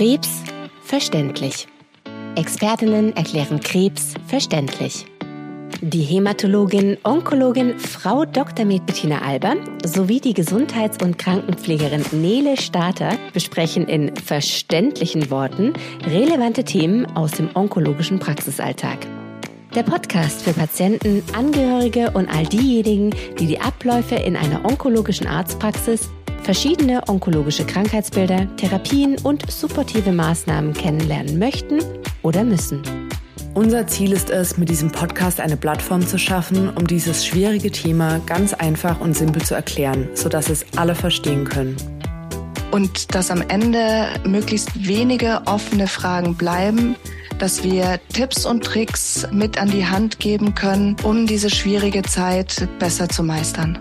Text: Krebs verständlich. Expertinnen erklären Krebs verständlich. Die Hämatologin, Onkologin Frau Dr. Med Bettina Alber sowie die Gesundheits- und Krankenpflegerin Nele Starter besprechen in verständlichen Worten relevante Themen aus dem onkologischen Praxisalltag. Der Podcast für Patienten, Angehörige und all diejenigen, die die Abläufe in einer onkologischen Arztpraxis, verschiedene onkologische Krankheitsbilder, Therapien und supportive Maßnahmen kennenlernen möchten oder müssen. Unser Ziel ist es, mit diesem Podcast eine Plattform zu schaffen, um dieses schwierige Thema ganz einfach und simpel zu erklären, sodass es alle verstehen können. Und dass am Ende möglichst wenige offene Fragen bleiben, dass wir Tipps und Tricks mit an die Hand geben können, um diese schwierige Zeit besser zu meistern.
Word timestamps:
Krebs 0.00 0.42
verständlich. 0.82 1.68
Expertinnen 2.34 3.14
erklären 3.14 3.60
Krebs 3.60 4.14
verständlich. 4.28 5.04
Die 5.82 6.00
Hämatologin, 6.00 6.96
Onkologin 7.04 7.78
Frau 7.78 8.24
Dr. 8.24 8.64
Med 8.64 8.86
Bettina 8.86 9.20
Alber 9.20 9.56
sowie 9.84 10.18
die 10.18 10.32
Gesundheits- 10.32 11.04
und 11.04 11.18
Krankenpflegerin 11.18 12.02
Nele 12.12 12.56
Starter 12.56 13.10
besprechen 13.34 13.86
in 13.88 14.16
verständlichen 14.16 15.30
Worten 15.30 15.74
relevante 16.06 16.64
Themen 16.64 17.04
aus 17.14 17.32
dem 17.32 17.50
onkologischen 17.52 18.18
Praxisalltag. 18.18 19.06
Der 19.74 19.82
Podcast 19.82 20.40
für 20.40 20.54
Patienten, 20.54 21.22
Angehörige 21.34 22.10
und 22.12 22.26
all 22.34 22.46
diejenigen, 22.46 23.14
die 23.38 23.46
die 23.46 23.60
Abläufe 23.60 24.14
in 24.14 24.34
einer 24.34 24.64
onkologischen 24.64 25.26
Arztpraxis, 25.26 26.08
verschiedene 26.42 27.02
onkologische 27.08 27.64
Krankheitsbilder, 27.64 28.46
Therapien 28.56 29.16
und 29.22 29.50
supportive 29.50 30.12
Maßnahmen 30.12 30.72
kennenlernen 30.72 31.38
möchten 31.38 31.80
oder 32.22 32.44
müssen. 32.44 32.82
Unser 33.54 33.86
Ziel 33.86 34.12
ist 34.12 34.30
es, 34.30 34.58
mit 34.58 34.68
diesem 34.68 34.92
Podcast 34.92 35.40
eine 35.40 35.56
Plattform 35.56 36.06
zu 36.06 36.18
schaffen, 36.18 36.70
um 36.70 36.86
dieses 36.86 37.26
schwierige 37.26 37.70
Thema 37.70 38.20
ganz 38.26 38.54
einfach 38.54 39.00
und 39.00 39.16
simpel 39.16 39.42
zu 39.42 39.54
erklären, 39.54 40.08
sodass 40.14 40.48
es 40.48 40.64
alle 40.76 40.94
verstehen 40.94 41.44
können. 41.44 41.76
Und 42.70 43.14
dass 43.14 43.32
am 43.32 43.42
Ende 43.42 44.06
möglichst 44.24 44.86
wenige 44.86 45.42
offene 45.46 45.88
Fragen 45.88 46.36
bleiben, 46.36 46.94
dass 47.40 47.64
wir 47.64 47.98
Tipps 48.12 48.46
und 48.46 48.64
Tricks 48.64 49.26
mit 49.32 49.60
an 49.60 49.70
die 49.70 49.86
Hand 49.86 50.20
geben 50.20 50.54
können, 50.54 50.94
um 51.02 51.26
diese 51.26 51.50
schwierige 51.50 52.02
Zeit 52.02 52.68
besser 52.78 53.08
zu 53.08 53.24
meistern. 53.24 53.78